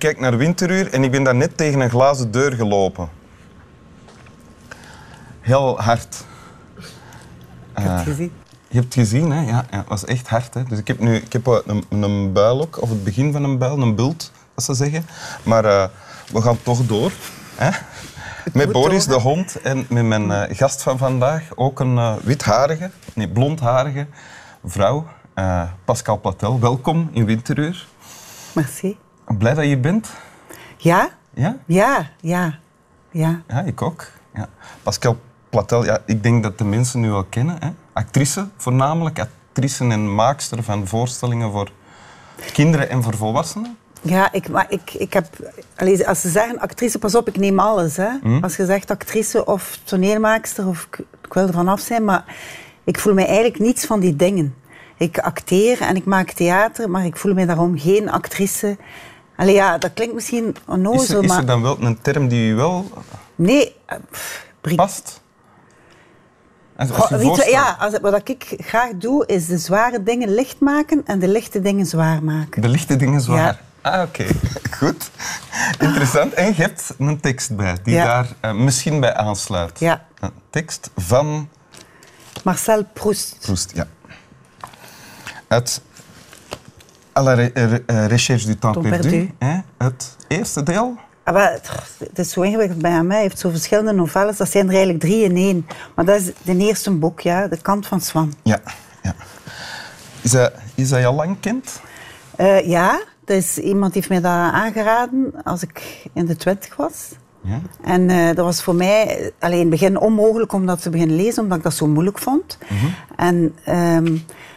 Kijkt 0.00 0.20
naar 0.20 0.36
Winteruur 0.36 0.92
en 0.92 1.04
ik 1.04 1.10
ben 1.10 1.22
daar 1.22 1.34
net 1.34 1.56
tegen 1.56 1.80
een 1.80 1.90
glazen 1.90 2.30
deur 2.30 2.52
gelopen. 2.52 3.08
Heel 5.40 5.80
hard. 5.80 6.24
Ik 6.76 7.82
heb 7.82 7.96
het 7.96 8.02
gezien. 8.02 8.32
Je 8.68 8.78
hebt 8.78 8.94
het 8.94 9.04
gezien, 9.04 9.30
hè? 9.30 9.40
Ja, 9.40 9.64
ja, 9.70 9.76
het 9.76 9.88
was 9.88 10.04
echt 10.04 10.28
hard. 10.28 10.54
Hè? 10.54 10.64
Dus 10.64 10.78
ik 10.78 10.86
heb 10.86 10.98
nu 10.98 11.16
ik 11.16 11.32
heb 11.32 11.46
eh, 11.46 11.58
een, 11.66 11.84
een 12.02 12.32
buil 12.32 12.60
ook, 12.60 12.82
of 12.82 12.88
het 12.88 13.04
begin 13.04 13.32
van 13.32 13.44
een 13.44 13.58
buil, 13.58 13.78
een 13.78 13.94
bult, 13.94 14.32
dat 14.54 14.64
ze 14.64 14.74
zeggen. 14.74 15.06
Maar 15.42 15.64
eh, 15.64 15.88
we 16.32 16.42
gaan 16.42 16.62
toch 16.62 16.86
door. 16.86 17.12
Hè? 17.54 17.70
Met 18.52 18.72
Boris, 18.72 19.06
de 19.06 19.20
hond, 19.20 19.60
en 19.60 19.86
met 19.88 20.04
mijn 20.04 20.30
eh, 20.30 20.56
gast 20.56 20.82
van 20.82 20.98
vandaag, 20.98 21.48
ook 21.54 21.80
een 21.80 21.98
eh, 21.98 22.16
witharige, 22.22 22.90
nee, 23.14 23.28
blondharige 23.28 24.06
vrouw, 24.64 25.06
eh, 25.34 25.62
Pascal 25.84 26.20
Platel. 26.20 26.60
Welkom 26.60 27.08
in 27.12 27.24
Winteruur. 27.24 27.86
Merci. 28.52 28.96
Blij 29.38 29.54
dat 29.54 29.64
je 29.64 29.78
bent. 29.78 30.10
Ja? 30.76 31.08
Ja? 31.34 31.56
Ja, 31.66 32.10
ja, 32.20 32.58
ja. 33.10 33.42
Ja, 33.48 33.60
ik 33.60 33.82
ook. 33.82 34.06
Ja. 34.34 34.48
Pascal 34.82 35.16
Platel, 35.48 35.84
ja, 35.84 35.98
ik 36.06 36.22
denk 36.22 36.42
dat 36.42 36.58
de 36.58 36.64
mensen 36.64 37.00
nu 37.00 37.10
wel 37.10 37.24
kennen. 37.24 37.56
Hè? 37.60 37.68
Actrice, 37.92 38.48
voornamelijk 38.56 39.18
actrice 39.18 39.84
en 39.84 40.14
maakster 40.14 40.62
van 40.62 40.86
voorstellingen 40.86 41.50
voor 41.50 41.70
kinderen 42.52 42.90
en 42.90 43.02
voor 43.02 43.16
volwassenen. 43.16 43.76
Ja, 44.02 44.32
ik, 44.32 44.48
maar 44.48 44.66
ik, 44.68 44.92
ik 44.92 45.12
heb... 45.12 45.26
Als 46.06 46.20
ze 46.20 46.28
zeggen 46.28 46.58
actrice, 46.58 46.98
pas 46.98 47.14
op, 47.14 47.28
ik 47.28 47.36
neem 47.36 47.58
alles. 47.58 47.96
Hè. 47.96 48.08
Als 48.40 48.56
je 48.56 48.64
zegt 48.64 48.90
actrice 48.90 49.44
of 49.44 49.78
toneelmaakster, 49.84 50.66
of 50.66 50.86
ik, 50.90 50.98
ik 51.24 51.32
wil 51.32 51.46
er 51.46 51.52
vanaf 51.52 51.80
zijn, 51.80 52.04
maar 52.04 52.24
ik 52.84 52.98
voel 52.98 53.14
mij 53.14 53.26
eigenlijk 53.26 53.58
niets 53.58 53.86
van 53.86 54.00
die 54.00 54.16
dingen. 54.16 54.54
Ik 54.96 55.18
acteer 55.18 55.80
en 55.80 55.96
ik 55.96 56.04
maak 56.04 56.30
theater, 56.30 56.90
maar 56.90 57.04
ik 57.04 57.16
voel 57.16 57.34
me 57.34 57.46
daarom 57.46 57.78
geen 57.78 58.10
actrice. 58.10 58.76
Allee, 59.40 59.54
ja, 59.54 59.78
dat 59.78 59.90
klinkt 59.94 60.14
misschien 60.14 60.56
onnozel, 60.66 61.02
Is 61.02 61.10
er, 61.10 61.24
is 61.24 61.36
er 61.36 61.46
dan 61.46 61.62
wel 61.62 61.76
een 61.80 62.00
term 62.00 62.28
die 62.28 62.50
u 62.50 62.54
wel 62.54 62.90
Nee, 63.34 63.76
eh, 63.86 63.96
pff, 64.10 64.46
past? 64.76 65.20
Als, 66.76 66.88
als 66.90 66.98
Goh, 66.98 67.08
je 67.08 67.14
weet 67.14 67.20
je, 67.22 67.26
voorstelt- 67.28 67.52
ja, 67.54 67.76
als, 67.78 67.98
wat 68.00 68.28
ik 68.28 68.54
graag 68.58 68.90
doe, 68.94 69.26
is 69.26 69.46
de 69.46 69.58
zware 69.58 70.02
dingen 70.02 70.34
licht 70.34 70.60
maken 70.60 71.02
en 71.06 71.18
de 71.18 71.28
lichte 71.28 71.60
dingen 71.60 71.86
zwaar 71.86 72.22
maken. 72.22 72.62
De 72.62 72.68
lichte 72.68 72.96
dingen 72.96 73.20
zwaar. 73.20 73.60
Ah, 73.80 74.02
oké. 74.02 74.26
Goed. 74.78 75.10
Interessant. 75.78 76.32
En 76.32 76.46
je 76.46 76.54
hebt 76.54 76.94
een 76.98 77.20
tekst 77.20 77.56
bij 77.56 77.76
die 77.82 77.94
Ja. 77.94 78.04
daar 78.04 78.28
eh, 78.40 78.52
misschien 78.52 79.00
bij 79.00 79.14
aansluit. 79.14 79.78
Ja. 79.80 80.06
Een 80.20 80.32
tekst 80.50 80.90
van 80.96 81.48
Marcel 82.44 82.84
Proust. 82.92 83.36
Proust, 83.40 83.72
ja. 83.74 83.86
Uit 85.48 85.80
À 87.12 87.22
la 87.22 87.34
re- 87.34 87.50
re- 87.54 87.82
eh, 87.86 88.06
recherche 88.06 88.46
du 88.46 88.56
temps 88.58 88.72
Temps 88.74 88.88
perdu. 88.88 89.08
perdu. 89.08 89.30
Hè? 89.38 89.58
Het 89.78 90.16
eerste 90.28 90.62
deel. 90.62 90.96
Ah, 91.24 91.52
het- 91.52 92.18
is 92.18 92.30
zo 92.30 92.40
ingewikkeld 92.42 92.82
bij 92.82 93.02
mij. 93.02 93.14
Hij 93.16 93.24
heeft 93.24 93.38
zo 93.38 93.50
verschillende 93.50 93.92
novelles. 93.92 94.36
Dat 94.36 94.50
zijn 94.50 94.64
er 94.66 94.70
eigenlijk 94.70 95.00
drie 95.00 95.24
in 95.24 95.36
één. 95.36 95.66
Maar 95.94 96.04
dat 96.04 96.20
is 96.20 96.30
de 96.42 96.56
eerste 96.56 96.90
boek, 96.90 97.20
ja. 97.20 97.46
De 97.48 97.60
kant 97.60 97.86
van 97.86 98.00
Swan. 98.00 98.34
Ja. 98.42 98.60
ja. 99.02 99.14
Is, 100.20 100.30
dat, 100.30 100.52
is 100.74 100.88
je 100.88 101.06
al 101.06 101.14
lang 101.14 101.40
kent? 101.40 101.80
Eh, 102.36 102.68
ja, 102.68 103.00
dat 103.24 103.36
is, 103.36 103.58
iemand 103.58 103.94
heeft 103.94 104.08
mij 104.08 104.20
dat 104.20 104.32
aangeraden 104.32 105.32
als 105.44 105.62
ik 105.62 106.06
in 106.12 106.26
de 106.26 106.36
twintig 106.36 106.76
was. 106.76 107.08
Ja. 107.42 107.60
En 107.82 108.10
eh, 108.10 108.26
dat 108.26 108.44
was 108.44 108.62
voor 108.62 108.74
mij 108.74 109.32
alleen 109.38 109.54
in 109.54 109.60
het 109.60 109.70
begin 109.70 109.98
onmogelijk 109.98 110.52
om 110.52 110.66
dat 110.66 110.82
te 110.82 110.90
beginnen 110.90 111.16
lezen, 111.16 111.42
omdat 111.42 111.58
ik 111.58 111.64
dat 111.64 111.74
zo 111.74 111.86
moeilijk 111.86 112.18
vond. 112.18 112.58
En 113.16 113.54
ehm, 113.64 114.16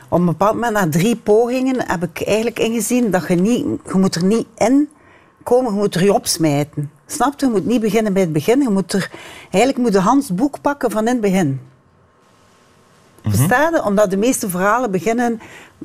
op 0.09 0.19
een 0.19 0.25
bepaald 0.25 0.53
moment, 0.53 0.73
na 0.73 0.89
drie 0.89 1.15
pogingen, 1.15 1.87
heb 1.87 2.03
ik 2.03 2.27
eigenlijk 2.27 2.59
ingezien 2.59 3.11
dat 3.11 3.27
je 3.27 3.35
niet, 3.35 3.65
je 3.85 3.97
moet 3.97 4.15
er 4.15 4.23
niet 4.23 4.47
in 4.57 4.89
komen, 5.43 5.73
je 5.73 5.79
moet 5.79 5.95
er 5.95 6.03
je 6.03 6.13
opsmijten. 6.13 6.91
Snap 7.05 7.39
je? 7.39 7.45
Je 7.45 7.51
moet 7.51 7.65
niet 7.65 7.81
beginnen 7.81 8.13
bij 8.13 8.21
het 8.21 8.33
begin. 8.33 8.61
Je 8.61 8.69
moet 8.69 8.93
er, 8.93 9.11
eigenlijk 9.41 9.77
moet 9.77 9.93
je 9.93 9.99
Hans 9.99 10.33
boek 10.33 10.61
pakken 10.61 10.91
van 10.91 11.07
in 11.07 11.11
het 11.11 11.21
begin. 11.21 11.59
Versta 13.23 13.69
je? 13.69 13.83
Omdat 13.83 14.09
de 14.09 14.17
meeste 14.17 14.49
verhalen 14.49 14.91
beginnen 14.91 15.41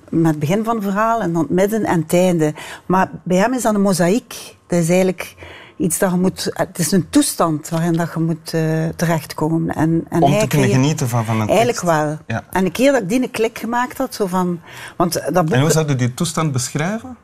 met 0.08 0.31
het 0.31 0.38
begin 0.38 0.64
van 0.64 0.75
het 0.75 0.84
verhaal 0.84 1.20
en 1.20 1.32
dan 1.32 1.42
het 1.42 1.50
midden 1.50 1.84
en 1.84 2.00
het 2.00 2.12
einde. 2.12 2.54
Maar 2.87 3.10
bij 3.22 3.37
hem 3.37 3.54
is 3.54 3.62
dat 3.62 3.75
een 3.75 3.81
mozaïek. 3.81 4.56
Dat 4.66 4.78
is 4.78 4.88
eigenlijk 4.88 5.34
iets 5.78 5.99
dat 5.99 6.11
je 6.11 6.16
moet... 6.16 6.50
Het 6.53 6.78
is 6.78 6.93
een 6.93 7.09
toestand 7.11 7.69
waarin 7.69 7.93
dat 7.93 8.11
je 8.15 8.21
moet 8.21 8.55
eh, 8.55 8.89
terechtkomen. 8.97 9.75
En, 9.75 10.05
en 10.09 10.22
Om 10.22 10.39
te 10.39 10.47
kunnen 10.47 10.69
genieten 10.71 11.09
van, 11.09 11.25
van 11.25 11.41
een 11.41 11.49
Eigenlijk 11.49 11.78
tekst. 11.78 11.94
wel. 11.97 12.19
Ja. 12.27 12.44
En 12.50 12.65
een 12.65 12.72
keer 12.72 12.93
dat 12.93 13.03
ik 13.03 13.09
die 13.09 13.22
een 13.22 13.31
klik 13.31 13.59
gemaakt 13.59 13.99
had, 13.99 14.15
zo 14.15 14.27
van... 14.27 14.61
Want 14.97 15.12
dat 15.12 15.44
boek... 15.44 15.55
En 15.55 15.61
hoe 15.61 15.71
zou 15.71 15.88
je 15.88 15.94
die 15.94 16.15
toestand 16.15 16.53
beschrijven? 16.53 17.17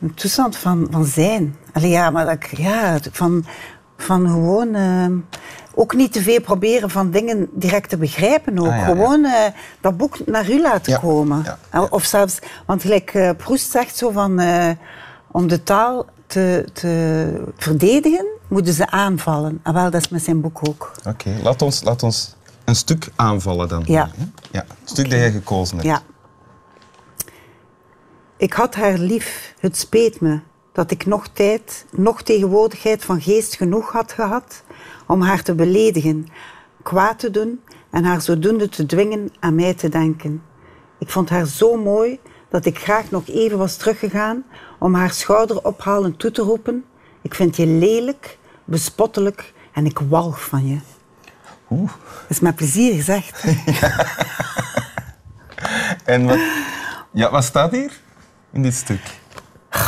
Een 0.00 0.14
toestand 0.14 0.56
van, 0.56 0.86
van 0.90 1.04
zijn. 1.04 1.56
Allee, 1.72 1.90
ja, 1.90 2.10
maar 2.10 2.24
dat, 2.24 2.34
ik- 2.34 2.56
ja, 2.58 2.98
van, 3.12 3.44
van 3.96 4.28
gewoon... 4.28 4.74
eh, 4.74 5.06
ook 5.74 5.94
niet 5.94 6.12
te 6.12 6.22
veel 6.22 6.40
proberen 6.40 6.90
van 6.90 7.10
dingen 7.10 7.48
direct 7.52 7.88
te 7.88 7.96
begrijpen. 7.96 8.58
Ook. 8.58 8.66
Ah, 8.66 8.70
ja, 8.72 8.78
ja. 8.78 8.84
gewoon 8.84 9.24
eh, 9.24 9.32
dat 9.80 9.96
boek 9.96 10.26
naar 10.26 10.50
u 10.50 10.60
laten 10.60 10.92
Ja, 10.92 10.98
komen. 10.98 11.44
Of 11.90 12.04
zelfs... 12.04 12.38
Want 12.66 12.82
gelijk 12.82 13.14
eh, 13.14 13.30
Proest 13.36 13.70
zegt 13.70 13.96
zo 13.96 14.10
van... 14.10 14.40
om 15.30 15.46
de 15.48 15.62
taal 15.62 16.06
te, 16.26 16.64
te 16.72 17.52
verdedigen, 17.56 18.26
moeten 18.48 18.72
ze 18.72 18.90
aanvallen. 18.90 19.60
En 19.62 19.74
wel, 19.74 19.90
dat 19.90 20.00
is 20.00 20.08
met 20.08 20.22
zijn 20.22 20.40
boek 20.40 20.68
ook. 20.68 20.92
Oké, 21.06 21.38
laat, 21.42 21.62
ons, 21.62 21.82
laat 21.82 22.02
ons 22.02 22.34
een 22.64 22.76
stuk 22.76 23.08
aanvallen 23.16 23.68
dan. 23.68 23.82
Ja. 23.86 24.10
ja 24.50 24.64
het 24.80 24.90
stuk 24.90 25.10
dat 25.10 25.18
jij 25.18 25.30
gekozen 25.30 25.76
hebt. 25.76 25.88
Ja. 25.88 26.02
Ik 28.36 28.52
had 28.52 28.74
haar 28.74 28.98
lief, 28.98 29.54
het 29.58 29.76
speet 29.76 30.20
me 30.20 30.40
dat 30.72 30.90
ik 30.90 31.06
nog 31.06 31.28
tijd, 31.28 31.86
nog 31.90 32.22
tegenwoordigheid 32.22 33.04
van 33.04 33.20
geest 33.20 33.56
genoeg 33.56 33.92
had 33.92 34.12
gehad 34.12 34.62
om 35.06 35.22
haar 35.22 35.42
te 35.42 35.54
beledigen, 35.54 36.26
kwaad 36.82 37.18
te 37.18 37.30
doen 37.30 37.60
en 37.90 38.04
haar 38.04 38.20
zodoende 38.20 38.68
te 38.68 38.86
dwingen 38.86 39.32
aan 39.40 39.54
mij 39.54 39.74
te 39.74 39.88
denken. 39.88 40.42
Ik 40.98 41.10
vond 41.10 41.28
haar 41.28 41.46
zo 41.46 41.76
mooi 41.76 42.20
dat 42.54 42.64
ik 42.64 42.78
graag 42.78 43.10
nog 43.10 43.26
even 43.26 43.58
was 43.58 43.76
teruggegaan 43.76 44.44
om 44.78 44.94
haar 44.94 45.10
schouder 45.10 45.64
ophalend 45.64 46.18
toe 46.18 46.30
te 46.30 46.42
roepen. 46.42 46.84
Ik 47.22 47.34
vind 47.34 47.56
je 47.56 47.66
lelijk, 47.66 48.38
bespottelijk 48.64 49.52
en 49.72 49.86
ik 49.86 49.98
walg 49.98 50.44
van 50.44 50.66
je. 50.66 50.78
Oeh. 51.70 51.90
Dat 52.20 52.30
is 52.30 52.40
met 52.40 52.56
plezier 52.56 52.94
gezegd. 52.94 53.44
En 56.04 56.26
wat, 56.26 56.38
ja, 57.10 57.30
wat 57.30 57.44
staat 57.44 57.70
hier 57.70 57.92
in 58.52 58.62
dit 58.62 58.74
stuk? 58.74 59.00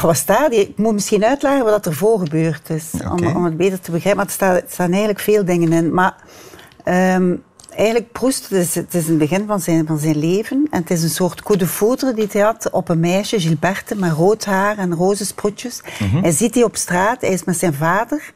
Wat 0.02 0.16
staat 0.16 0.52
hier? 0.52 0.60
Ik 0.60 0.78
moet 0.78 0.92
misschien 0.92 1.24
uitleggen 1.24 1.64
wat 1.64 1.86
er 1.86 1.94
voor 1.94 2.18
gebeurd 2.18 2.70
is, 2.70 2.90
om, 3.10 3.26
om 3.26 3.44
het 3.44 3.56
beter 3.56 3.80
te 3.80 3.90
begrijpen. 3.90 4.16
Maar 4.16 4.26
er 4.26 4.32
staan, 4.32 4.54
er 4.54 4.64
staan 4.68 4.90
eigenlijk 4.90 5.20
veel 5.20 5.44
dingen 5.44 5.72
in. 5.72 5.94
Maar 5.94 6.14
ehm, 6.84 7.36
eigenlijk 7.76 8.12
Proest, 8.12 8.48
het 8.48 8.58
is, 8.58 8.74
het 8.74 8.94
is 8.94 9.16
begin 9.16 9.46
van 9.46 9.60
zijn, 9.60 9.86
van 9.86 9.98
zijn 9.98 10.18
leven. 10.18 10.66
En 10.70 10.80
het 10.80 10.90
is 10.90 11.02
een 11.02 11.08
soort 11.08 11.42
coup 11.42 11.58
de 11.58 11.66
foudre 11.66 12.14
die 12.14 12.26
hij 12.30 12.40
had 12.40 12.70
op 12.70 12.88
een 12.88 13.00
meisje, 13.00 13.40
Gilberte, 13.40 13.96
met 13.96 14.12
rood 14.12 14.44
haar 14.44 14.78
en 14.78 14.94
roze 14.94 15.26
sproetjes. 15.26 15.80
Hij 16.22 16.30
ziet 16.30 16.52
die 16.52 16.64
op 16.64 16.76
straat, 16.76 17.20
hij 17.20 17.30
is 17.30 17.44
met 17.44 17.58
zijn 17.58 17.74
vader. 17.74 18.32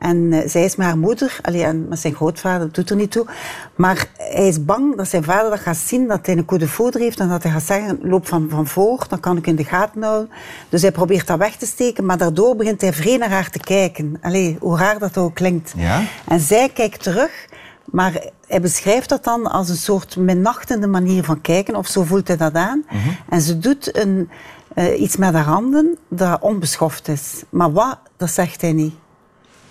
En 0.00 0.32
eh, 0.32 0.48
zij 0.48 0.64
is 0.64 0.76
met 0.76 0.86
haar 0.86 0.98
moeder, 0.98 1.38
allee, 1.42 1.64
en 1.64 1.88
met 1.88 1.98
zijn 1.98 2.14
grootvader, 2.14 2.66
dat 2.66 2.74
doet 2.74 2.90
er 2.90 2.96
niet 2.96 3.10
toe. 3.10 3.26
Maar 3.74 4.06
hij 4.16 4.48
is 4.48 4.64
bang 4.64 4.96
dat 4.96 5.08
zijn 5.08 5.24
vader 5.24 5.50
dat 5.50 5.60
gaat 5.60 5.76
zien, 5.76 6.08
dat 6.08 6.26
hij 6.26 6.36
een 6.36 6.44
coup 6.44 6.60
de 6.60 6.68
foudre 6.68 7.02
heeft 7.02 7.20
en 7.20 7.28
dat 7.28 7.42
hij 7.42 7.52
gaat 7.52 7.62
zeggen, 7.62 7.98
loop 8.02 8.28
van, 8.28 8.46
van 8.50 8.66
voor, 8.66 9.06
dan 9.08 9.20
kan 9.20 9.36
ik 9.36 9.46
in 9.46 9.56
de 9.56 9.64
gaten 9.64 10.02
houden. 10.02 10.30
Dus 10.68 10.82
hij 10.82 10.92
probeert 10.92 11.26
dat 11.26 11.38
weg 11.38 11.56
te 11.56 11.66
steken, 11.66 12.04
maar 12.04 12.18
daardoor 12.18 12.56
begint 12.56 12.80
hij 12.80 12.92
vreemd 12.92 13.18
naar 13.18 13.30
haar 13.30 13.50
te 13.50 13.58
kijken. 13.58 14.16
Allee, 14.20 14.56
hoe 14.60 14.78
raar 14.78 14.98
dat 14.98 15.18
ook 15.18 15.34
klinkt. 15.34 15.72
Ja. 15.76 16.02
En 16.28 16.40
zij 16.40 16.68
kijkt 16.68 17.02
terug, 17.02 17.48
maar 17.90 18.30
hij 18.46 18.60
beschrijft 18.60 19.08
dat 19.08 19.24
dan 19.24 19.50
als 19.50 19.68
een 19.68 19.76
soort 19.76 20.16
minachtende 20.16 20.86
manier 20.86 21.24
van 21.24 21.40
kijken, 21.40 21.76
of 21.76 21.86
zo 21.86 22.02
voelt 22.04 22.28
hij 22.28 22.36
dat 22.36 22.54
aan. 22.54 22.84
En 23.28 23.40
ze 23.40 23.58
doet 23.58 23.96
een, 23.96 24.30
eh, 24.74 25.00
iets 25.00 25.16
met 25.16 25.34
haar 25.34 25.44
handen 25.44 25.98
dat 26.08 26.40
onbeschoft 26.40 27.08
is. 27.08 27.42
Maar 27.48 27.72
wat, 27.72 27.98
dat 28.16 28.30
zegt 28.30 28.60
hij 28.60 28.72
niet. 28.72 28.94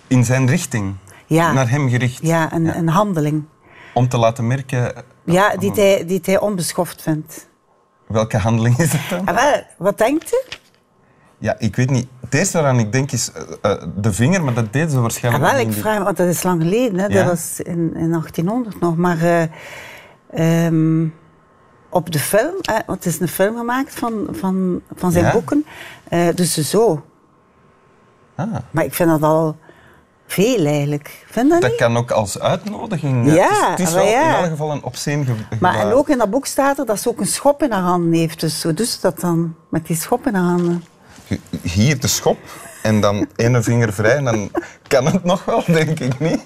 In 0.06 0.24
zijn 0.24 0.46
richting. 0.46 0.94
Ja. 1.26 1.52
Naar 1.52 1.70
hem 1.70 1.88
gericht. 1.88 2.18
Ja, 2.22 2.52
een, 2.52 2.76
een 2.76 2.88
handeling. 2.88 3.44
Om 3.94 4.08
te 4.08 4.18
laten 4.18 4.46
merken... 4.46 5.04
Ja, 5.24 5.56
die 5.56 5.70
hij, 5.72 6.04
die 6.06 6.20
hij 6.22 6.40
onbeschoft 6.40 7.02
vindt. 7.02 7.48
Welke 8.06 8.38
handeling 8.38 8.78
is 8.78 8.92
het 8.92 9.08
dan? 9.08 9.36
Ah, 9.36 9.56
wat 9.78 9.98
denkt 9.98 10.32
u? 10.32 10.56
Ja, 11.40 11.54
ik 11.58 11.76
weet 11.76 11.90
niet. 11.90 12.06
Het 12.20 12.34
eerste 12.34 12.56
waaraan 12.56 12.78
ik 12.78 12.92
denk 12.92 13.12
is 13.12 13.32
eh, 13.32 13.42
eh, 13.72 13.82
de 13.96 14.12
vinger, 14.12 14.44
maar 14.44 14.54
dat 14.54 14.72
deed 14.72 14.90
ze 14.90 14.96
Ah, 14.96 15.02
waarschijnlijk 15.02 15.44
wel, 15.44 15.64
niet 15.64 15.74
ik 15.74 15.80
vraag 15.80 15.98
me, 15.98 16.04
want 16.04 16.16
dat 16.16 16.28
is 16.28 16.42
lang 16.42 16.62
geleden, 16.62 16.98
hè. 16.98 17.06
Ja. 17.06 17.12
dat 17.14 17.24
was 17.26 17.60
in, 17.60 17.94
in 17.96 18.10
1800 18.10 18.80
nog. 18.80 18.96
Maar 18.96 19.18
eh, 19.22 20.66
ehm, 20.66 21.06
op 21.88 22.12
de 22.12 22.18
film, 22.18 22.54
hè, 22.60 22.78
want 22.86 23.04
het 23.04 23.14
is 23.14 23.20
een 23.20 23.28
film 23.28 23.56
gemaakt 23.56 23.94
van, 23.94 24.28
van, 24.30 24.80
van 24.94 25.12
zijn 25.12 25.24
Ja? 25.24 25.32
boeken, 25.32 25.64
eh, 26.08 26.28
dus 26.34 26.54
zo. 26.54 27.04
Ah. 28.34 28.54
Maar 28.70 28.84
ik 28.84 28.94
vind 28.94 29.08
dat 29.10 29.22
al 29.22 29.56
veel 30.26 30.66
eigenlijk. 30.66 31.24
Vind 31.26 31.50
dat 31.50 31.60
Dat 31.60 31.70
niet? 31.70 31.78
kan 31.80 31.96
ook 31.96 32.10
als 32.10 32.38
uitnodiging. 32.38 33.32
Ja, 33.32 33.48
het 33.48 33.50
is, 33.52 33.68
het 33.68 33.78
is 33.78 33.94
maar 33.94 34.02
wel 34.04 34.12
ja. 34.12 34.28
in 34.28 34.34
elk 34.42 34.50
geval 34.50 34.70
een 34.72 34.82
obscene 34.82 35.24
ge 35.24 35.32
Maar 35.60 35.78
en 35.78 35.92
ook 35.92 36.08
in 36.08 36.18
dat 36.18 36.30
boek 36.30 36.46
staat 36.46 36.78
er 36.78 36.86
dat 36.86 37.00
ze 37.00 37.08
ook 37.08 37.20
een 37.20 37.26
schop 37.26 37.62
in 37.62 37.72
haar 37.72 37.82
handen 37.82 38.18
heeft. 38.18 38.40
Dus 38.40 38.62
hoe 38.62 38.74
doet 38.74 38.86
ze 38.88 38.98
dat 39.00 39.20
dan 39.20 39.54
met 39.68 39.86
die 39.86 39.96
schop 39.96 40.26
in 40.26 40.34
haar 40.34 40.44
handen? 40.44 40.84
Hier 41.62 42.00
de 42.00 42.08
schop 42.08 42.38
en 42.82 43.00
dan 43.00 43.26
ene 43.36 43.62
vinger 43.62 43.92
vrij 43.92 44.16
en 44.16 44.24
dan 44.24 44.50
kan 44.88 45.06
het 45.06 45.24
nog 45.24 45.44
wel, 45.44 45.62
denk 45.66 46.00
ik 46.00 46.18
niet. 46.18 46.40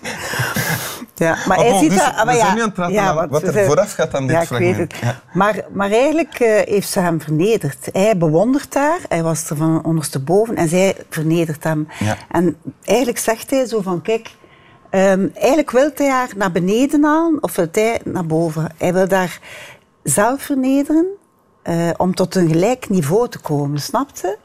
Ja, 1.14 1.36
maar 1.46 1.58
hij 1.58 1.70
bon, 1.70 1.78
ziet 1.80 1.90
dus 1.90 1.98
dat... 1.98 2.14
we 2.16 2.24
maar 2.24 2.34
zijn 2.34 2.46
ja, 2.46 2.54
nu 2.54 2.60
aan 2.60 2.66
het 2.66 2.74
praten 2.74 2.94
ja, 2.94 3.28
wat 3.28 3.42
er 3.42 3.52
zijn- 3.52 3.66
vooraf 3.66 3.92
gaat 3.92 4.14
aan 4.14 4.26
dit 4.26 4.36
ja, 4.36 4.42
ik. 4.42 4.48
Weet 4.48 4.76
het. 4.76 4.94
Ja. 5.00 5.20
Maar, 5.32 5.64
maar 5.72 5.90
eigenlijk 5.90 6.34
eh, 6.34 6.60
heeft 6.64 6.88
ze 6.88 7.00
hem 7.00 7.20
vernederd. 7.20 7.88
Hij 7.92 8.16
bewondert 8.16 8.74
haar, 8.74 8.98
hij 9.08 9.22
was 9.22 9.50
er 9.50 9.56
van 9.56 9.84
ondersteboven 9.84 10.56
en 10.56 10.68
zij 10.68 10.96
vernedert 11.10 11.64
hem. 11.64 11.88
Ja. 11.98 12.16
En 12.30 12.56
eigenlijk 12.84 13.18
zegt 13.18 13.50
hij 13.50 13.66
zo 13.66 13.80
van, 13.80 14.02
kijk, 14.02 14.30
ehm, 14.90 15.26
eigenlijk 15.34 15.70
wil 15.70 15.90
hij 15.94 16.08
haar 16.10 16.28
naar 16.36 16.52
beneden 16.52 17.04
halen 17.04 17.42
of 17.42 17.56
wil 17.56 17.68
hij 17.72 18.00
naar 18.04 18.26
boven. 18.26 18.72
Hij 18.78 18.92
wil 18.92 19.08
haar 19.08 19.38
zelf 20.02 20.42
vernederen 20.42 21.06
eh, 21.62 21.90
om 21.96 22.14
tot 22.14 22.34
een 22.34 22.48
gelijk 22.48 22.88
niveau 22.88 23.28
te 23.28 23.38
komen, 23.38 23.80
snap 23.80 24.08
je? 24.14 24.36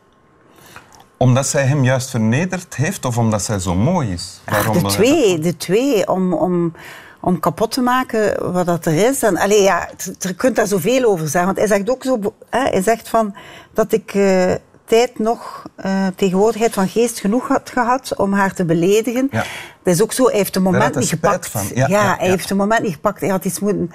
Omdat 1.20 1.48
zij 1.48 1.64
hem 1.64 1.84
juist 1.84 2.10
vernederd 2.10 2.76
heeft 2.76 3.06
of 3.06 3.18
omdat 3.18 3.42
zij 3.42 3.60
zo 3.60 3.76
mooi 3.76 4.12
is? 4.12 4.42
Ah, 4.46 4.66
de 4.66 4.72
wil 4.72 4.82
hij 4.82 4.92
twee, 4.92 5.40
de 5.40 5.58
twee. 5.58 6.08
Om, 6.08 6.34
om, 6.34 6.74
om 7.20 7.40
kapot 7.40 7.72
te 7.72 7.82
maken 7.82 8.52
wat 8.54 8.66
dat 8.66 8.86
er 8.86 8.94
is. 9.10 9.24
En, 9.24 9.38
allee, 9.38 9.62
ja, 9.62 9.90
je 10.20 10.34
kunt 10.34 10.56
daar 10.56 10.68
zoveel 10.68 11.04
over 11.04 11.28
zeggen. 11.28 11.46
Want 11.46 11.58
hij 11.58 11.68
zegt 11.68 11.90
ook 11.90 12.04
zo... 12.04 12.20
Hè, 12.50 12.60
hij 12.60 12.82
zegt 12.82 13.10
van 13.10 13.36
dat 13.74 13.92
ik 13.92 14.14
eh, 14.14 14.52
tijd 14.86 15.20
nog 15.20 15.64
eh, 15.76 16.08
tegenwoordigheid 16.16 16.74
van 16.74 16.88
geest 16.88 17.20
genoeg 17.20 17.48
had 17.48 17.70
gehad 17.70 18.16
om 18.16 18.34
haar 18.34 18.54
te 18.54 18.66
beledigen. 18.66 19.28
Ja. 19.32 19.46
Dat 19.84 19.94
is 19.94 20.02
ook 20.02 20.14
zo, 20.14 20.26
hij 20.26 20.38
heeft 20.38 20.56
een 20.56 20.62
moment 20.62 20.96
niet 20.96 21.10
gepakt. 21.10 21.50
van. 21.50 21.66
Ja, 21.74 21.88
ja, 21.88 22.16
hij 22.18 22.30
heeft 22.30 22.50
een 22.50 22.58
moment 22.58 22.82
niet 22.82 22.94
gepakt. 22.94 23.20
Hij 23.20 23.30
had 23.30 23.46
iets 23.46 23.60
moeten 23.60 23.92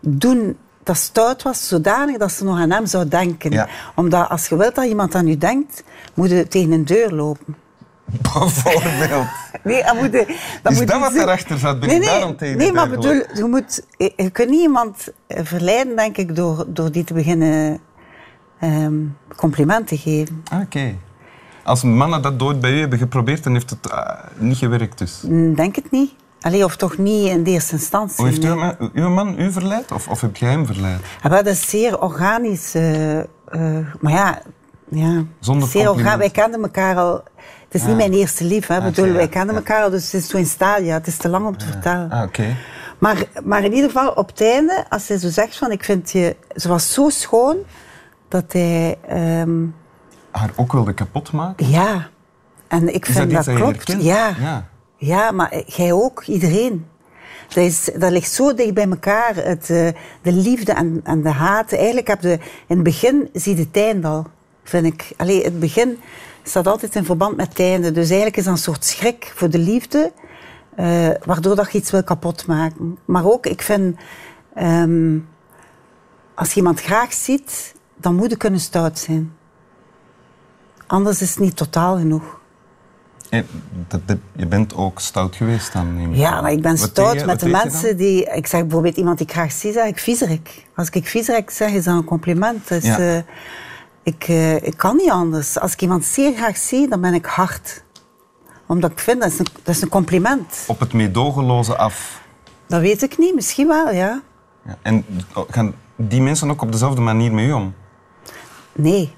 doen 0.00 0.56
dat 0.86 0.96
stout 0.96 1.42
was, 1.42 1.68
zodanig 1.68 2.16
dat 2.16 2.32
ze 2.32 2.44
nog 2.44 2.58
aan 2.58 2.70
hem 2.70 2.86
zou 2.86 3.08
denken. 3.08 3.50
Ja. 3.50 3.68
Omdat 3.94 4.28
als 4.28 4.46
je 4.48 4.56
wilt 4.56 4.74
dat 4.74 4.84
iemand 4.84 5.14
aan 5.14 5.26
je 5.26 5.38
denkt, 5.38 5.84
moet 6.14 6.30
je 6.30 6.48
tegen 6.48 6.72
een 6.72 6.84
deur 6.84 7.10
lopen. 7.10 7.56
Bijvoorbeeld. 8.22 9.26
Nee, 9.64 9.82
dan 9.84 9.96
moet 9.96 10.12
je, 10.12 10.36
dan 10.62 10.72
Is 10.72 10.78
moet 10.78 10.86
dat 10.88 10.96
je 10.96 11.02
wat 11.02 11.10
zien- 11.12 11.18
daarachter 11.18 11.58
zat? 11.58 11.80
Ben 11.80 11.88
nee, 11.88 11.98
nee, 11.98 12.08
daarom 12.08 12.36
tegen 12.36 12.56
Nee, 12.58 12.72
maar 12.72 12.88
bedoel, 12.88 13.12
je, 13.12 13.44
moet, 13.48 13.82
je 13.96 14.30
kunt 14.32 14.50
niet 14.50 14.60
iemand 14.60 15.08
eh, 15.26 15.40
verleiden, 15.44 15.96
denk 15.96 16.16
ik, 16.16 16.36
door, 16.36 16.64
door 16.68 16.92
die 16.92 17.04
te 17.04 17.14
beginnen 17.14 17.80
ehm, 18.60 18.94
complimenten 19.36 19.86
te 19.86 19.98
geven. 19.98 20.42
Ah, 20.50 20.60
Oké. 20.60 20.94
Als 21.64 21.82
mannen 21.82 22.22
dat 22.22 22.42
ooit 22.42 22.60
bij 22.60 22.72
u 22.72 22.80
hebben 22.80 22.98
geprobeerd, 22.98 23.44
dan 23.44 23.52
heeft 23.52 23.70
het 23.70 23.90
ah, 23.90 24.18
niet 24.36 24.56
gewerkt 24.56 24.98
dus. 24.98 25.22
Mm, 25.26 25.54
Denk 25.54 25.76
het 25.76 25.90
niet. 25.90 26.12
Allee, 26.46 26.64
of 26.64 26.76
toch 26.76 26.98
niet 26.98 27.28
in 27.28 27.42
de 27.42 27.50
eerste 27.50 27.72
instantie. 27.72 28.16
Hoe 28.16 28.26
heeft 28.26 28.44
uw, 28.44 28.54
man- 28.56 28.90
uw 28.92 29.08
man 29.08 29.40
u 29.40 29.52
verleid? 29.52 29.92
Of, 29.92 30.08
of 30.08 30.20
heb 30.20 30.36
jij 30.36 30.50
hem 30.50 30.66
verleid? 30.66 31.00
Ja, 31.22 31.28
maar 31.28 31.44
dat 31.44 31.52
is 31.54 31.68
zeer 31.68 32.00
organisch. 32.00 32.74
eh, 32.74 33.18
eh, 33.18 33.26
maar 34.00 34.12
ja, 34.12 34.38
ja 34.88 35.24
Zonder 35.40 35.68
zeer 35.68 35.90
organisch. 35.90 36.16
Wij 36.18 36.30
kenden 36.30 36.62
elkaar 36.62 36.96
al... 36.96 37.14
Het 37.64 37.74
is 37.74 37.80
niet 37.82 37.90
Ah. 37.90 37.96
mijn 37.96 38.12
eerste 38.12 38.44
lief. 38.44 38.66
Hè. 38.66 38.76
Ah, 38.78 38.84
bedoel, 38.84 39.04
ja, 39.06 39.12
wij 39.12 39.28
kenden 39.28 39.54
ja. 39.54 39.60
elkaar 39.60 39.82
al, 39.82 39.90
dus 39.90 40.12
het 40.12 40.22
is 40.22 40.28
zo 40.28 40.36
in 40.36 40.46
stadia. 40.46 40.94
Het 40.94 41.06
is 41.06 41.16
te 41.16 41.28
lang 41.28 41.46
om 41.46 41.56
te 41.56 41.64
vertellen. 41.66 42.10
Ah, 42.10 42.22
oké. 42.22 42.56
Maar, 42.98 43.24
maar 43.44 43.64
in 43.64 43.72
ieder 43.74 43.90
geval, 43.90 44.10
op 44.10 44.28
het 44.28 44.40
einde, 44.40 44.84
als 44.88 45.08
hij 45.08 45.18
zo 45.18 45.28
zegt 45.30 45.56
van... 45.56 45.70
Ik 45.70 45.84
vind 45.84 46.10
je... 46.10 46.36
Ze 46.54 46.68
was 46.68 46.92
zo 46.92 47.08
schoon 47.08 47.56
dat 48.28 48.52
hij... 48.52 48.98
ehm, 49.08 49.64
Haar 50.30 50.50
ook 50.56 50.72
wilde 50.72 50.92
kapot 50.92 51.32
maken? 51.32 51.68
ja. 51.68 52.08
En 52.68 52.94
ik 52.94 53.06
vind 53.06 53.30
dat 53.30 53.52
klopt. 53.54 53.94
Ja. 53.98 54.34
Ja. 54.96 55.30
maar 55.30 55.62
jij 55.66 55.92
ook. 55.92 56.24
Iedereen. 56.24 56.86
Dat, 57.48 57.64
is, 57.64 57.90
dat 57.98 58.10
ligt 58.10 58.32
zo 58.32 58.54
dicht 58.54 58.74
bij 58.74 58.88
elkaar. 58.88 59.34
Het, 59.34 59.70
eh, 59.70 59.88
de 60.22 60.32
liefde 60.32 60.72
en, 60.72 61.00
en 61.04 61.22
de 61.22 61.30
haat. 61.30 61.72
Eigenlijk 61.72 62.06
heb 62.06 62.22
je... 62.22 62.32
In 62.66 62.74
het 62.76 62.82
begin 62.82 63.28
zie 63.32 63.56
je 63.56 63.66
het 63.72 64.04
al, 64.04 64.26
vind 64.64 64.86
ik. 64.86 65.12
Allee, 65.16 65.44
het 65.44 65.60
begin 65.60 65.98
staat 66.42 66.66
altijd 66.66 66.94
in 66.94 67.04
verband 67.04 67.36
met 67.36 67.48
het 67.48 67.58
einde. 67.58 67.92
Dus 67.92 68.06
eigenlijk 68.06 68.36
is 68.36 68.44
dat 68.44 68.52
een 68.52 68.58
soort 68.58 68.84
schrik 68.84 69.32
voor 69.34 69.50
de 69.50 69.58
liefde... 69.58 70.12
eh, 70.76 71.08
waardoor 71.24 71.56
dat 71.56 71.72
je 71.72 71.78
iets 71.78 71.90
wil 71.90 72.04
kapotmaken. 72.04 72.98
Maar 73.04 73.24
ook, 73.24 73.46
ik 73.46 73.62
vind... 73.62 73.96
ehm, 74.54 75.18
als 76.34 76.50
je 76.50 76.56
iemand 76.56 76.80
graag 76.80 77.12
ziet, 77.12 77.74
dan 77.96 78.14
moet 78.14 78.30
je 78.30 78.36
kunnen 78.36 78.60
stout 78.60 78.98
zijn. 78.98 79.32
Anders 80.86 81.22
is 81.22 81.30
het 81.30 81.38
niet 81.38 81.56
totaal 81.56 81.96
genoeg. 81.96 82.40
Dat- 83.88 84.16
je 84.36 84.46
bent 84.46 84.74
ook 84.74 85.00
stout 85.00 85.36
geweest 85.36 85.72
dan? 85.72 86.16
Ja, 86.16 86.40
maar 86.40 86.52
ik 86.52 86.62
ben 86.62 86.78
stout 86.78 87.20
je- 87.20 87.24
met 87.26 87.40
de 87.40 87.48
mensen 87.48 87.96
die... 87.96 88.24
Ik 88.34 88.46
zeg 88.46 88.60
bijvoorbeeld 88.60 88.96
iemand 88.96 89.18
die 89.18 89.26
ik 89.26 89.32
graag 89.32 89.52
zie, 89.52 89.72
zeg 89.72 89.86
ik 89.86 89.98
viezerik. 89.98 90.66
Als 90.76 90.88
ik 90.90 91.06
viezerik 91.06 91.50
zeg, 91.50 91.70
is 91.72 91.84
dat 91.84 91.94
een 91.94 92.04
compliment. 92.04 92.68
Dus, 92.68 92.84
Ja. 92.84 92.98
eh, 92.98 93.18
ik, 94.02 94.24
eh, 94.28 94.54
ik 94.54 94.76
kan 94.76 94.96
niet 94.96 95.10
anders. 95.10 95.58
Als 95.58 95.72
ik 95.72 95.80
iemand 95.82 96.04
zeer 96.04 96.34
graag 96.36 96.56
zie, 96.56 96.88
dan 96.88 97.00
ben 97.00 97.14
ik 97.14 97.26
hard. 97.26 97.84
Omdat 98.66 98.90
ik 98.90 98.98
vind, 98.98 99.20
dat 99.20 99.30
is 99.32 99.38
een, 99.38 99.46
dat 99.62 99.74
is 99.74 99.82
een 99.82 99.88
compliment. 99.88 100.64
Op 100.66 100.80
het 100.80 100.92
meedogenloze 100.92 101.76
af. 101.76 102.20
Dat 102.66 102.80
weet 102.80 103.02
ik 103.02 103.18
niet, 103.18 103.34
misschien 103.34 103.66
wel, 103.68 103.90
ja. 103.92 104.22
Ja. 104.66 104.76
En 104.82 105.04
gaan 105.50 105.74
die 105.96 106.20
mensen 106.22 106.50
ook 106.50 106.62
op 106.62 106.72
dezelfde 106.72 107.00
manier 107.00 107.32
met 107.34 107.44
u 107.44 107.52
om? 107.52 107.74
Nee, 108.72 109.14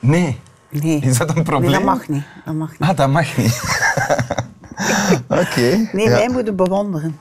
Nee. 0.00 0.40
Nee. 0.82 1.00
Is 1.00 1.18
dat 1.18 1.36
een 1.36 1.42
probleem? 1.42 1.70
Nee, 1.70 1.80
dat 1.80 1.88
mag 1.88 2.08
niet. 2.08 2.22
Dat 2.44 2.54
mag 2.54 2.70
niet. 2.70 2.80
Ah, 2.80 2.96
dat 2.96 3.08
mag 3.08 3.36
niet. 3.36 3.60
Oké. 5.28 5.88
Nee, 5.92 6.04
ja. 6.08 6.10
wij 6.10 6.28
moeten 6.28 6.56
bewonderen. 6.56 7.18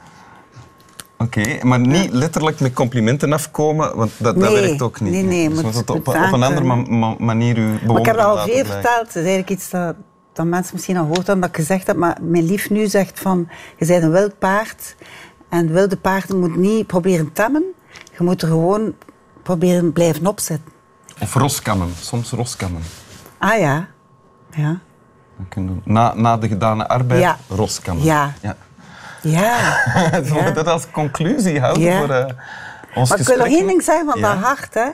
Oké, 1.17 1.57
maar 1.61 1.79
niet 1.79 2.11
letterlijk 2.11 2.59
met 2.59 2.73
complimenten 2.73 3.33
afkomen, 3.33 3.95
want 3.95 4.11
dat, 4.17 4.39
dat 4.39 4.51
werkt 4.51 4.81
ook 4.81 5.00
niet. 5.00 5.11
nee, 5.13 5.23
nee, 5.23 5.50
Dus 5.50 5.61
moet- 5.61 5.75
het 5.75 5.89
op, 5.89 6.07
een 6.07 6.44
andere 6.44 6.63
ma- 6.63 6.75
ma- 6.75 7.15
manier 7.19 7.57
u 7.57 7.61
bewonderen 7.61 7.88
Maar 7.88 8.00
ik 8.00 8.05
heb 8.05 8.15
dat 8.15 8.25
al 8.25 8.38
veel 8.45 8.65
verteld. 8.65 9.00
Het 9.07 9.15
is 9.15 9.15
eigenlijk 9.15 9.50
iets 9.50 9.69
dat, 9.69 9.95
dat 10.33 10.45
mensen 10.45 10.73
misschien 10.73 10.97
al 10.97 11.07
hebben, 11.11 11.39
dat 11.39 11.50
ik 11.50 11.55
gezegd 11.55 11.88
heb. 11.88 11.95
Maar 11.95 12.17
mijn 12.21 12.44
lief 12.45 12.69
nu 12.69 12.88
zegt 12.88 13.19
van, 13.19 13.47
je 13.77 13.85
bent 13.85 14.03
een 14.03 14.11
wild 14.11 14.39
paard. 14.39 14.95
En 15.50 15.71
wilde 15.71 15.97
paarden 15.97 16.39
moet 16.39 16.55
niet 16.55 16.88
proberen 16.88 17.31
temmen. 17.33 17.63
Je 18.17 18.23
moet 18.23 18.41
er 18.41 18.47
gewoon 18.47 18.94
proberen 19.44 19.94
blijven 19.94 20.27
opzetten. 20.27 20.71
Of 21.21 21.33
roskammen, 21.33 21.89
soms 22.00 22.31
roskammen. 22.31 22.81
Ah 23.43 23.59
ja. 23.59 23.88
Ja. 24.55 24.79
Dat. 25.50 25.85
Na, 25.85 26.13
na 26.13 26.38
de 26.38 26.47
gedane 26.47 26.88
arbeid, 26.88 27.21
Ja. 27.21 27.38
Ja. 28.01 28.33
ja. 28.41 28.55
Ja. 29.21 29.55
Zullen 30.23 30.43
we 30.43 30.51
dat 30.51 30.67
als 30.67 30.91
conclusie 30.91 31.59
houden 31.59 31.83
Ja. 31.83 31.97
voor 32.00 32.09
eh, 32.09 32.25
ons 32.95 33.09
Maar 33.09 33.19
ik 33.19 33.25
wil 33.25 33.38
nog 33.38 33.45
gesprek? 33.45 33.51
één 33.59 33.67
ding 33.67 33.83
zeggen 33.83 34.05
van 34.09 34.19
Ja. 34.19 34.33
dat 34.33 34.43
hart. 34.43 34.73
Hè. 34.73 34.89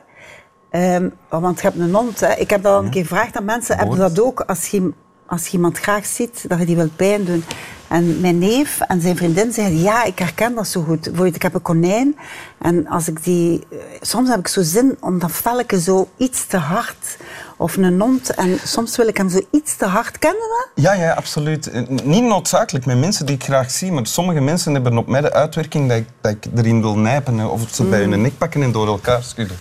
Ehm, 0.69 1.09
want 1.29 1.61
je 1.61 1.67
hebt 1.67 1.79
een 1.79 1.93
hond. 1.93 2.19
Hè. 2.19 2.33
Ik 2.33 2.49
heb 2.49 2.63
dat 2.63 2.73
al 2.73 2.83
een 2.83 2.89
keer 2.89 3.01
gevraagd 3.01 3.37
aan 3.37 3.45
mensen. 3.45 3.77
Heb 3.77 3.87
je 3.87 3.95
Boris. 3.95 4.13
dat 4.13 4.25
ook 4.25 4.39
als 4.41 4.67
je, 4.67 4.93
als 5.29 5.45
je 5.47 5.51
iemand 5.57 5.77
graag 5.79 6.05
ziet, 6.05 6.45
dat 6.47 6.59
je 6.59 6.65
die 6.65 6.75
wilt 6.75 6.95
pijn 6.95 7.25
doen? 7.25 7.43
En 7.87 8.21
mijn 8.21 8.37
neef 8.37 8.79
en 8.87 9.01
zijn 9.01 9.17
vriendin 9.17 9.53
zeiden, 9.53 9.79
ja, 9.81 10.03
ik 10.03 10.19
herken 10.19 10.55
dat 10.55 10.67
zo 10.67 10.81
goed. 10.81 11.01
Bijvoorbeeld, 11.01 11.35
ik 11.35 11.41
heb 11.41 11.53
een 11.53 11.61
konijn. 11.61 12.15
En 12.57 12.87
als 12.87 13.07
ik 13.07 13.23
die... 13.23 13.63
eh, 13.71 13.77
Soms 14.01 14.29
heb 14.29 14.39
ik 14.39 14.47
zo 14.47 14.61
zin 14.61 14.97
om 14.99 15.19
dat 15.19 15.31
velken 15.31 15.79
zo 15.79 16.07
iets 16.17 16.45
te 16.45 16.57
hard. 16.57 17.17
Of 17.57 17.77
een 17.77 17.99
hond. 18.01 18.29
En 18.35 18.59
soms 18.63 18.95
wil 18.97 19.07
ik 19.07 19.17
hem 19.17 19.29
zo 19.29 19.39
iets 19.51 19.75
te 19.75 19.85
hard. 19.85 20.17
Kennen? 20.19 20.67
Ja, 20.75 20.93
ja, 20.93 21.13
absoluut. 21.13 21.69
Eh, 21.71 21.81
Niet 22.03 22.23
noodzakelijk 22.23 22.85
met 22.85 22.97
mensen 22.99 23.25
die 23.25 23.35
ik 23.35 23.43
graag 23.43 23.71
zie, 23.71 23.91
maar 23.91 24.07
sommige 24.07 24.39
mensen 24.39 24.73
hebben 24.73 24.97
op 24.97 25.07
mij 25.07 25.21
de 25.21 25.33
uitwerking 25.33 25.89
dat 25.89 25.97
ik, 25.97 26.07
dat 26.21 26.31
ik 26.31 26.45
erin 26.55 26.81
wil 26.81 26.97
nijpen. 26.97 27.49
Of 27.51 27.61
ze 27.71 27.83
bij 27.83 27.99
hun 27.99 28.21
nek 28.21 28.37
pakken 28.37 28.63
en 28.63 28.71
door 28.71 28.87
elkaar 28.87 29.23
schudden. 29.23 29.57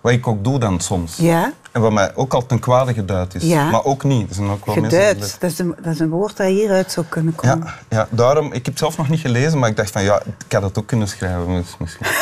Wat 0.00 0.12
ik 0.12 0.26
ook 0.26 0.44
doe 0.44 0.58
dan 0.58 0.80
soms. 0.80 1.16
Ja. 1.16 1.52
En 1.76 1.82
wat 1.82 1.92
mij 1.92 2.14
ook 2.14 2.34
al 2.34 2.46
ten 2.46 2.58
kwade 2.58 2.94
geduid 2.94 3.34
is. 3.34 3.42
Ja. 3.42 3.70
Maar 3.70 3.84
ook 3.84 4.04
niet. 4.04 4.28
Er 4.28 4.34
zijn 4.34 4.48
ook 4.48 4.66
wel 4.66 4.74
mensen 4.74 4.98
Geduid. 4.98 5.40
Dat 5.40 5.50
is, 5.50 5.58
een, 5.58 5.74
dat 5.82 5.92
is 5.92 5.98
een 5.98 6.08
woord 6.08 6.36
dat 6.36 6.46
hieruit 6.46 6.92
zou 6.92 7.06
kunnen 7.08 7.34
komen. 7.34 7.58
Ja, 7.66 7.74
ja, 7.88 8.08
daarom, 8.10 8.46
ik 8.46 8.52
heb 8.52 8.64
het 8.66 8.78
zelf 8.78 8.96
nog 8.96 9.08
niet 9.08 9.20
gelezen, 9.20 9.58
maar 9.58 9.68
ik 9.68 9.76
dacht 9.76 9.90
van 9.90 10.02
ja, 10.02 10.22
ik 10.46 10.52
had 10.52 10.62
het 10.62 10.78
ook 10.78 10.86
kunnen 10.86 11.08
schrijven. 11.08 11.64
Misschien. 11.78 12.06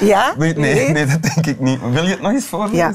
Ja? 0.00 0.34
Nee, 0.38 0.54
Nee? 0.54 0.88
nee, 0.88 1.06
dat 1.06 1.22
denk 1.22 1.46
ik 1.46 1.60
niet. 1.60 1.80
Wil 1.80 2.04
je 2.04 2.10
het 2.10 2.20
nog 2.20 2.32
eens 2.32 2.46
voorlezen? 2.46 2.76
Ja. 2.76 2.94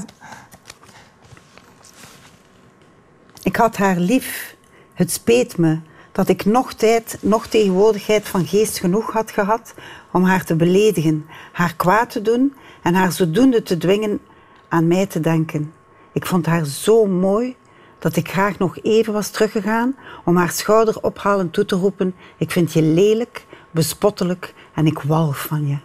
Ik 3.42 3.56
had 3.56 3.76
haar 3.76 3.96
lief. 3.96 4.56
Het 4.94 5.10
speet 5.10 5.56
me 5.56 5.78
dat 6.12 6.28
ik 6.28 6.44
nog 6.44 6.72
tijd, 6.72 7.18
nog 7.20 7.46
tegenwoordigheid 7.46 8.28
van 8.28 8.46
geest 8.46 8.78
genoeg 8.78 9.12
had 9.12 9.30
gehad 9.30 9.74
om 10.12 10.24
haar 10.24 10.44
te 10.44 10.56
beledigen, 10.56 11.26
haar 11.52 11.74
kwaad 11.76 12.10
te 12.10 12.22
doen 12.22 12.54
en 12.82 12.94
haar 12.94 13.12
zodoende 13.12 13.62
te 13.62 13.76
dwingen 13.76 14.20
aan 14.68 14.86
mij 14.86 15.06
te 15.06 15.20
denken. 15.20 15.72
Ik 16.18 16.26
vond 16.26 16.46
haar 16.46 16.64
zo 16.64 17.06
mooi 17.06 17.56
dat 17.98 18.16
ik 18.16 18.30
graag 18.30 18.58
nog 18.58 18.78
even 18.82 19.12
was 19.12 19.30
teruggegaan 19.30 19.96
om 20.24 20.36
haar 20.36 20.50
schouder 20.50 21.02
ophalend 21.02 21.52
toe 21.52 21.64
te 21.64 21.76
roepen: 21.76 22.14
Ik 22.36 22.50
vind 22.50 22.72
je 22.72 22.82
lelijk, 22.82 23.46
bespottelijk 23.70 24.54
en 24.74 24.86
ik 24.86 24.98
walg 24.98 25.38
van 25.38 25.66
je. 25.66 25.78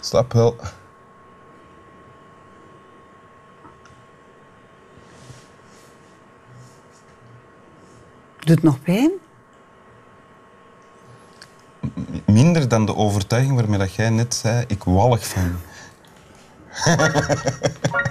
Snap 0.00 0.32
wel. 0.32 0.56
Doet 8.38 8.62
nog 8.62 8.82
pijn? 8.82 9.10
minder 12.32 12.68
dan 12.68 12.86
de 12.86 12.96
overtuiging 12.96 13.54
waarmee 13.54 13.78
dat 13.78 13.94
jij 13.94 14.10
net 14.10 14.34
zei, 14.34 14.64
ik 14.66 14.84
wallig 14.84 15.26
van. 15.26 15.56